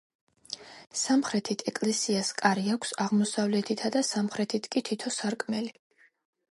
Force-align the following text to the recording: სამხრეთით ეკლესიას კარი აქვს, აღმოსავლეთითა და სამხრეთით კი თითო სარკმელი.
სამხრეთით 1.01 1.61
ეკლესიას 1.73 2.31
კარი 2.41 2.65
აქვს, 2.77 2.97
აღმოსავლეთითა 3.07 3.93
და 3.99 4.05
სამხრეთით 4.13 4.71
კი 4.77 4.89
თითო 4.91 5.17
სარკმელი. 5.23 5.73